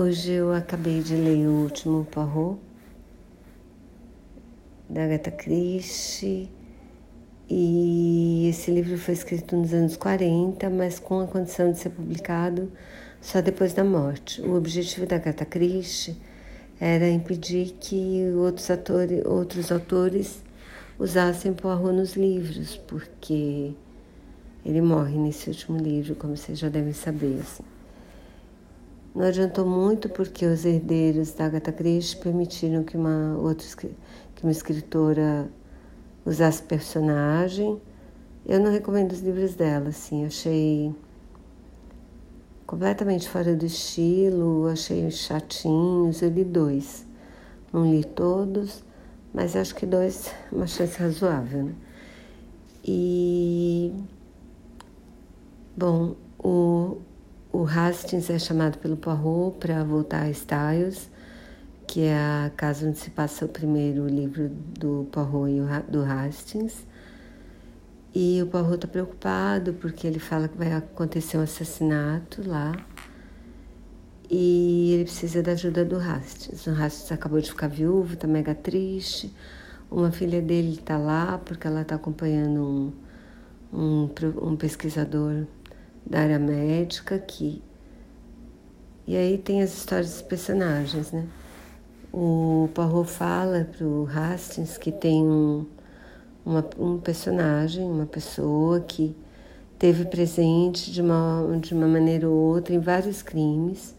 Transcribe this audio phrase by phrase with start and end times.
[0.00, 2.60] Hoje eu acabei de ler o último Poirot,
[4.88, 6.48] da Agatha Christie,
[7.50, 12.70] e esse livro foi escrito nos anos 40, mas com a condição de ser publicado
[13.20, 14.40] só depois da morte.
[14.40, 16.16] O objetivo da Agatha Christie
[16.78, 20.44] era impedir que outros, atores, outros autores
[20.96, 23.72] usassem Poirot nos livros, porque
[24.64, 27.40] ele morre nesse último livro, como vocês já devem saber.
[27.40, 27.77] Assim.
[29.14, 33.66] Não adiantou muito porque os herdeiros da Agatha Christie permitiram que uma outra
[34.34, 35.50] que uma escritora
[36.24, 37.80] usasse personagem.
[38.46, 40.94] Eu não recomendo os livros dela, assim, achei
[42.66, 46.22] completamente fora do estilo, achei chatinhos.
[46.22, 47.06] Eu li dois,
[47.72, 48.84] não li todos,
[49.32, 51.64] mas acho que dois é uma chance razoável.
[51.64, 51.72] Né?
[52.84, 53.92] E
[55.76, 56.98] bom, o
[57.58, 61.10] o Hastings é chamado pelo Poirot para voltar a Styles,
[61.88, 66.86] que é a casa onde se passa o primeiro livro do Poirot e do Hastings.
[68.14, 72.76] E o Poirot está preocupado porque ele fala que vai acontecer um assassinato lá
[74.30, 76.64] e ele precisa da ajuda do Hastings.
[76.64, 79.34] O Hastings acabou de ficar viúvo, está mega triste.
[79.90, 82.92] Uma filha dele está lá porque ela está acompanhando
[83.72, 84.10] um, um,
[84.48, 85.44] um pesquisador
[86.08, 87.62] da área médica que
[89.06, 91.26] e aí tem as histórias dos personagens, né?
[92.12, 95.64] O Poirot fala para o Hastings que tem um,
[96.44, 99.16] uma, um personagem, uma pessoa que
[99.78, 103.94] teve presente de uma, de uma maneira ou outra em vários crimes.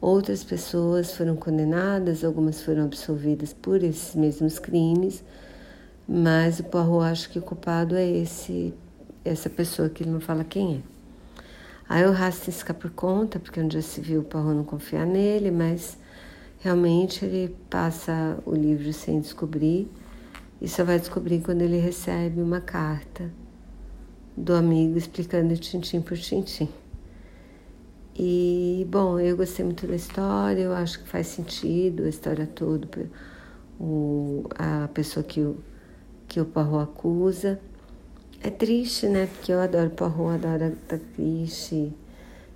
[0.00, 5.22] Outras pessoas foram condenadas, algumas foram absolvidas por esses mesmos crimes,
[6.08, 8.72] mas o Poirot acha que o culpado é esse,
[9.22, 10.93] essa pessoa que ele não fala quem é.
[11.88, 15.06] Aí o Hastings fica por conta, porque um dia se viu o Poirot não confiar
[15.06, 15.98] nele, mas
[16.60, 19.90] realmente ele passa o livro sem descobrir
[20.60, 23.30] e só vai descobrir quando ele recebe uma carta
[24.36, 26.68] do amigo explicando tintim por tintim.
[28.16, 32.88] E, bom, eu gostei muito da história, eu acho que faz sentido a história toda,
[33.78, 35.58] o, a pessoa que o,
[36.28, 37.60] que o Poirot acusa.
[38.44, 39.26] É triste, né?
[39.26, 41.94] Porque eu adoro Poirot, adoro Agatha Christie.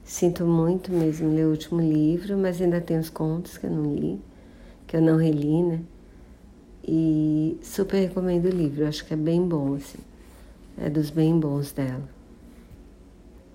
[0.05, 3.95] Sinto muito mesmo ler o último livro, mas ainda tem os contos que eu não
[3.95, 4.21] li,
[4.87, 5.81] que eu não reli, né?
[6.87, 9.99] E super recomendo o livro, acho que é bem bom, assim.
[10.77, 12.07] É dos bem bons dela.